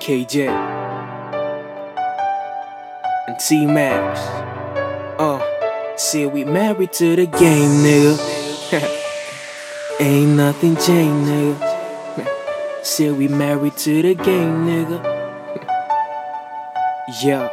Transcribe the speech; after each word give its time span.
KJ 0.00 0.48
and 3.28 3.38
T 3.38 3.66
Max. 3.66 4.18
Uh, 5.20 5.40
see 5.96 6.24
we 6.24 6.44
married 6.44 6.92
to 6.94 7.16
the 7.16 7.26
game, 7.26 7.84
nigga. 7.84 8.16
Ain't 10.00 10.30
nothing 10.30 10.76
changed, 10.76 11.30
nigga. 11.30 12.26
See 12.82 13.10
we 13.10 13.28
married 13.28 13.76
to 13.76 14.00
the 14.00 14.14
game, 14.14 14.64
nigga. 14.64 14.98
yeah. 17.22 17.50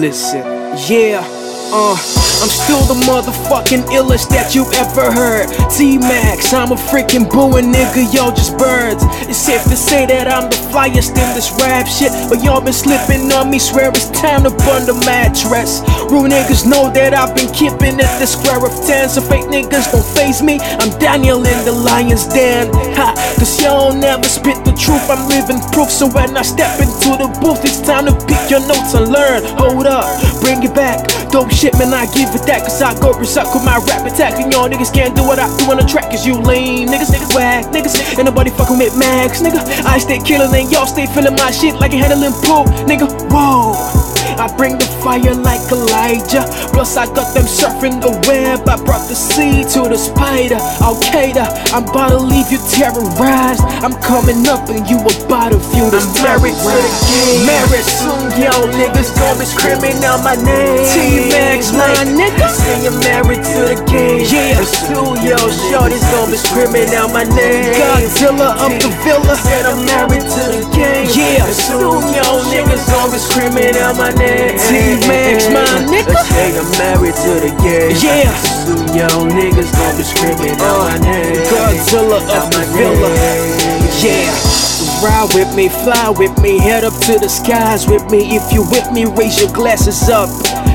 Listen, 0.00 0.46
yeah. 0.88 1.41
Uh, 1.70 1.94
I'm 2.42 2.50
still 2.50 2.82
the 2.90 2.98
motherfucking 3.06 3.86
illest 3.94 4.28
that 4.34 4.50
you 4.50 4.66
ever 4.74 5.12
heard. 5.12 5.46
T 5.70 5.96
Max, 5.96 6.52
I'm 6.52 6.72
a 6.72 6.76
freaking 6.76 7.30
booing 7.30 7.70
nigga, 7.70 8.02
y'all 8.12 8.34
just 8.34 8.58
birds. 8.58 9.04
It's 9.30 9.38
safe 9.38 9.62
to 9.70 9.76
say 9.76 10.04
that 10.06 10.26
I'm 10.26 10.50
the 10.50 10.58
flyest 10.74 11.14
in 11.14 11.28
this 11.38 11.54
rap 11.62 11.86
shit, 11.86 12.10
but 12.26 12.42
y'all 12.42 12.60
been 12.60 12.74
slipping 12.74 13.30
on 13.30 13.48
me. 13.48 13.60
Swear 13.62 13.94
it's 13.94 14.10
time 14.10 14.42
to 14.42 14.50
burn 14.66 14.90
the 14.90 14.98
mattress. 15.06 15.86
Real 16.10 16.26
niggas 16.26 16.66
know 16.66 16.90
that 16.90 17.14
I've 17.14 17.36
been 17.36 17.52
keeping 17.54 17.94
it 17.94 18.10
the 18.18 18.26
square 18.26 18.58
of 18.58 18.74
ten, 18.82 19.08
so 19.08 19.22
fake 19.22 19.46
niggas 19.46 19.94
don't 19.94 20.04
face 20.18 20.42
me. 20.42 20.58
I'm 20.82 20.90
Daniel 20.98 21.38
in 21.46 21.58
the 21.64 21.72
lion's 21.72 22.26
den. 22.26 22.74
Ha, 22.98 23.14
cause 23.38 23.62
y'all 23.62 23.94
never 23.94 24.24
spit 24.26 24.58
the 24.66 24.74
truth. 24.74 25.06
I'm 25.06 25.28
living 25.30 25.62
proof, 25.70 25.94
so 25.94 26.10
when 26.10 26.34
I 26.36 26.42
step 26.42 26.80
into 26.82 27.14
the 27.14 27.30
booth, 27.38 27.62
it's 27.62 27.80
time 27.80 28.10
to 28.10 28.14
pick 28.26 28.50
your 28.50 28.66
notes 28.66 28.98
and 28.98 29.12
learn. 29.14 29.46
Hold 29.62 29.86
up, 29.86 30.10
bring 30.42 30.58
it 30.66 30.74
back. 30.74 31.06
Dope 31.30 31.51
shit, 31.52 31.74
man, 31.78 31.92
I 31.92 32.06
give 32.12 32.30
it 32.34 32.46
that. 32.46 32.62
Cause 32.62 32.80
I 32.82 32.98
go 33.00 33.12
berserk 33.16 33.52
with 33.54 33.64
my 33.64 33.78
rap 33.88 34.06
attack. 34.06 34.40
And 34.40 34.52
y'all 34.52 34.68
niggas 34.68 34.92
can't 34.92 35.14
do 35.14 35.22
what 35.22 35.38
I 35.38 35.46
do 35.58 35.70
on 35.70 35.76
the 35.76 35.86
track. 35.86 36.10
Cause 36.10 36.26
you 36.26 36.40
lame 36.40 36.88
niggas, 36.88 37.10
niggas 37.12 37.34
whack 37.34 37.72
niggas. 37.72 38.18
Ain't 38.18 38.24
nobody 38.24 38.50
fucking 38.50 38.78
with 38.78 38.96
Max, 38.96 39.42
nigga. 39.42 39.60
I 39.84 39.98
stay 39.98 40.18
killing 40.18 40.54
and 40.54 40.70
y'all 40.70 40.86
stay 40.86 41.06
feeling 41.06 41.34
my 41.34 41.50
shit 41.50 41.74
like 41.76 41.92
a 41.92 41.96
handling 41.96 42.32
pool, 42.44 42.64
nigga. 42.86 43.08
Whoa. 43.30 44.11
I 44.38 44.48
bring 44.56 44.78
the 44.78 44.86
fire 45.02 45.34
like 45.34 45.60
Elijah. 45.70 46.44
Plus, 46.72 46.96
I 46.96 47.06
got 47.06 47.34
them 47.34 47.44
surfing 47.44 48.00
the 48.00 48.12
web. 48.28 48.64
I 48.68 48.76
brought 48.84 49.08
the 49.08 49.14
sea 49.14 49.64
to 49.76 49.88
the 49.88 49.98
spider. 49.98 50.60
Al 50.80 50.96
Qaeda, 51.00 51.44
I'm 51.72 51.84
about 51.84 52.16
to 52.16 52.20
leave 52.20 52.48
you 52.50 52.60
terrorized. 52.70 53.62
I'm 53.84 53.94
coming 54.00 54.46
up 54.48 54.68
and 54.70 54.86
you 54.88 54.98
about 55.02 55.52
to 55.52 55.60
feel 55.72 55.90
this 55.90 56.06
married 56.22 56.56
to 56.56 56.72
the 56.72 56.92
game. 57.10 57.44
Married 57.44 57.86
soon, 57.86 58.24
yo, 58.38 58.52
niggas 58.72 59.10
gon' 59.18 59.36
be 59.38 59.46
screaming 59.46 59.98
out 60.04 60.22
my 60.24 60.38
name. 60.38 60.86
T 60.88 61.28
Max, 61.28 61.72
my 61.74 61.92
nigga. 62.06 62.48
Say 62.48 62.86
you're 62.86 62.96
married 63.02 63.42
to 63.42 63.60
the 63.74 63.78
game. 63.90 64.24
Yeah, 64.30 64.62
soon, 64.64 65.18
yo, 65.26 65.36
shorty's 65.68 66.04
gon' 66.14 66.30
be 66.30 66.38
screaming 66.38 66.94
out 66.94 67.12
my 67.12 67.24
name. 67.24 67.74
Godzilla 67.74 68.54
up 68.56 68.72
the 68.80 68.90
villa. 69.02 69.34
Said 69.36 69.66
I'm 69.66 69.84
married 69.84 70.24
to 70.24 70.42
the 70.54 70.62
game. 70.72 71.10
Yeah, 71.12 71.44
soon, 71.50 72.00
yo, 72.14 72.40
niggas 72.48 72.86
gon' 72.88 73.10
be 73.10 73.18
screaming 73.18 73.76
out 73.82 73.96
my 73.96 74.10
name. 74.14 74.21
T 74.58 74.98
Max, 75.08 75.48
my 75.50 75.66
nigga. 75.86 76.14
Say 76.28 76.56
I'm 76.58 76.68
married 76.78 77.14
to 77.14 77.32
the 77.42 77.52
game. 77.62 77.96
Yeah. 77.98 78.32
Soon 78.64 78.86
young 78.94 79.28
niggas 79.30 79.72
gon' 79.72 79.96
be 79.96 80.02
screaming 80.02 80.56
out 80.60 80.86
my 80.86 80.94
uh, 80.94 80.98
name. 80.98 81.42
Godzilla 81.50 82.20
up 82.30 82.50
the 82.52 82.62
villa. 82.74 83.10
Yeah. 84.00 84.30
Ride 85.02 85.30
with 85.34 85.54
me, 85.56 85.68
fly 85.68 86.10
with 86.10 86.36
me, 86.42 86.58
head 86.58 86.84
up 86.84 86.94
to 87.06 87.18
the 87.18 87.28
skies 87.28 87.86
with 87.88 88.08
me. 88.10 88.36
If 88.36 88.52
you 88.52 88.62
with 88.70 88.90
me, 88.92 89.04
raise 89.04 89.40
your 89.40 89.52
glasses 89.52 90.08
up 90.08 90.28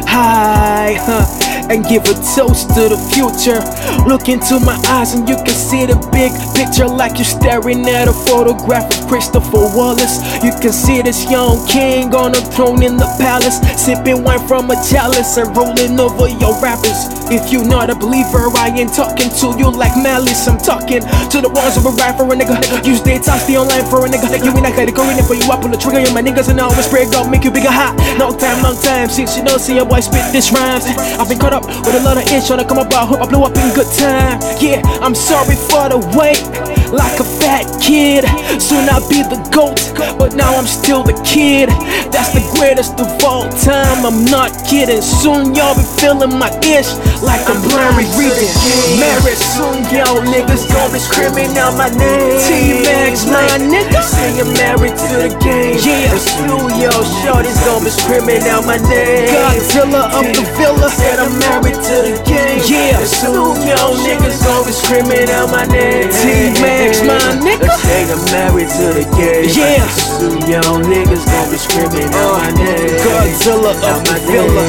high, 0.07 0.95
huh? 0.99 1.46
And 1.69 1.83
give 1.83 2.03
a 2.07 2.15
toast 2.35 2.71
to 2.79 2.87
the 2.87 2.99
future. 3.11 3.59
Look 4.07 4.29
into 4.29 4.59
my 4.63 4.79
eyes 4.87 5.13
and 5.13 5.27
you 5.27 5.35
can 5.35 5.51
see 5.51 5.85
the 5.85 5.99
big 6.15 6.31
picture 6.55 6.87
like 6.87 7.19
you're 7.19 7.27
staring 7.27 7.83
at 7.87 8.07
a 8.07 8.13
photograph 8.13 8.87
of 8.87 9.07
Christopher 9.07 9.67
Wallace. 9.75 10.23
You 10.39 10.55
can 10.63 10.71
see 10.71 11.01
this 11.01 11.29
young 11.29 11.59
king 11.67 12.15
on 12.15 12.31
a 12.31 12.41
throne 12.55 12.83
in 12.83 12.95
the 12.95 13.07
palace, 13.19 13.59
sipping 13.75 14.23
wine 14.23 14.39
from 14.47 14.71
a 14.71 14.79
chalice 14.87 15.35
and 15.35 15.51
rolling 15.55 15.99
over 15.99 16.31
your 16.39 16.55
rappers. 16.63 17.11
If 17.27 17.51
you're 17.51 17.67
not 17.67 17.91
a 17.91 17.95
believer, 17.95 18.47
I 18.55 18.71
ain't 18.71 18.95
talking 18.95 19.27
to 19.27 19.47
you 19.59 19.67
like 19.67 19.91
malice. 19.99 20.47
I'm 20.47 20.57
talking 20.57 21.03
to 21.03 21.37
the 21.43 21.51
ones 21.51 21.75
who 21.75 21.91
ride 21.99 22.15
for 22.15 22.23
a 22.31 22.35
nigga. 22.35 22.63
Use 22.87 23.03
data, 23.03 23.35
stay 23.43 23.59
online 23.59 23.83
for 23.91 24.05
a 24.05 24.09
nigga. 24.09 24.31
You 24.39 24.55
ain't 24.55 24.63
not 24.63 24.73
category 24.79 25.19
for 25.27 25.35
you. 25.35 25.43
I 25.51 25.59
pull 25.59 25.67
the 25.67 25.77
trigger, 25.77 25.99
and 25.99 26.15
my 26.15 26.23
niggas 26.23 26.47
and 26.47 26.59
I 26.59 26.63
always 26.63 26.87
spray 26.87 27.03
God, 27.11 27.27
make 27.29 27.43
you 27.43 27.51
bigger 27.51 27.71
hot. 27.71 27.99
Long 28.15 28.39
time, 28.39 28.63
long 28.63 28.79
time 28.79 29.09
since 29.09 29.35
you 29.35 29.43
know, 29.43 29.57
see 29.59 29.75
your 29.75 29.85
boy 29.85 29.99
spit 29.99 30.23
this 30.31 30.51
rhymes. 30.55 30.87
I've 31.19 31.27
been 31.27 31.39
caught 31.39 31.53
up 31.53 31.56
with 31.65 31.95
a 31.95 32.03
lot 32.03 32.17
of 32.17 32.23
itch 32.29 32.47
trying 32.47 32.59
to 32.59 32.67
come 32.67 32.79
about. 32.79 33.07
Hope 33.07 33.21
I 33.21 33.27
blew 33.27 33.43
up 33.43 33.55
in 33.57 33.73
good 33.73 33.89
time. 33.97 34.39
Yeah, 34.59 34.81
I'm 35.01 35.15
sorry 35.15 35.55
for 35.55 35.89
the 35.89 35.99
wait. 36.17 36.41
Like 36.87 37.19
a 37.19 37.27
fat 37.43 37.67
kid, 37.83 38.23
soon 38.61 38.87
I'll 38.87 39.03
be 39.11 39.19
the 39.19 39.35
goat, 39.51 39.75
but 40.17 40.35
now 40.35 40.55
I'm 40.55 40.65
still 40.65 41.03
the 41.03 41.11
kid. 41.27 41.67
That's 42.15 42.31
the 42.31 42.39
greatest 42.55 42.95
of 43.03 43.11
all 43.27 43.43
time. 43.59 44.07
I'm 44.07 44.23
not 44.23 44.55
kidding. 44.63 45.01
Soon 45.01 45.53
y'all 45.53 45.75
be 45.75 45.83
feeling 45.99 46.31
my 46.39 46.47
ish 46.63 46.87
like 47.19 47.43
I'm 47.43 47.59
Larry 47.75 48.07
reading. 48.15 48.55
Married 49.03 49.35
soon, 49.35 49.83
y'all 49.91 50.23
niggas 50.23 50.63
gon' 50.71 50.95
be 50.95 50.99
screaming 50.99 51.51
out 51.59 51.75
my 51.75 51.91
name. 51.91 52.39
T 52.47 52.79
Max, 52.87 53.27
my 53.27 53.59
nigga. 53.59 54.16
Say 54.27 54.43
I'm 54.43 54.51
married 54.59 54.91
to 54.91 55.15
the 55.23 55.31
game. 55.39 55.79
Yeah, 55.87 56.11
soon 56.19 56.67
y'all 56.83 57.07
shorties 57.23 57.55
gon' 57.63 57.79
be 57.79 57.89
screaming 57.89 58.43
out 58.51 58.67
my 58.67 58.75
name. 58.75 59.31
Godzilla 59.31 60.03
up 60.03 60.27
the 60.35 60.43
villa. 60.59 60.91
Said 60.91 61.19
I'm 61.23 61.31
married 61.39 61.79
to 61.79 61.95
the 62.03 62.19
game. 62.27 62.59
Yeah, 62.67 62.99
soon 63.07 63.55
y'all 63.63 63.95
niggas 63.95 64.43
gon' 64.43 64.67
be 64.67 64.75
screaming 64.75 65.31
out 65.31 65.47
my 65.47 65.63
name. 65.71 66.11
T 66.11 66.51
Max, 66.59 66.99
my 67.07 67.15
nigga. 67.39 67.71
Say 67.79 68.03
I'm 68.11 68.19
married 68.27 68.67
to 68.67 68.99
the 68.99 69.07
game. 69.15 69.47
Yeah. 69.47 69.87
Soon 70.19 70.43
young 70.43 70.83
niggas 70.83 71.23
gon' 71.23 71.47
be 71.47 71.55
screaming 71.55 72.11
out 72.11 72.35
my 72.35 72.51
name. 72.51 72.99
Godzilla 73.07 73.71
up 73.79 74.03
the 74.03 74.11
my 74.11 74.19
villa. 74.27 74.63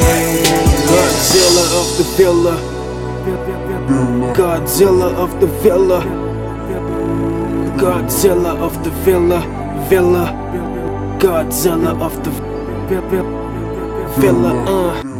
Godzilla 0.87 1.65
of 1.75 1.87
the 1.99 2.05
villa. 2.15 2.55
Godzilla 4.31 5.11
of 5.19 5.35
the 5.41 5.47
villa. 5.59 6.28
Godzilla 7.79 8.57
of 8.59 8.83
the 8.83 8.89
villa. 9.05 9.39
Villa. 9.89 10.25
Godzilla 11.17 11.97
of 12.01 12.13
the 12.25 12.31
villa. 14.19 14.53
Uh. 14.67 15.18